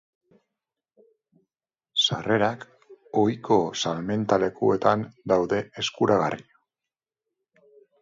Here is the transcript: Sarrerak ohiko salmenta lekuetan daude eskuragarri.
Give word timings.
Sarrerak 2.05 2.65
ohiko 3.25 3.59
salmenta 3.83 4.43
lekuetan 4.47 5.07
daude 5.35 5.63
eskuragarri. 5.85 6.47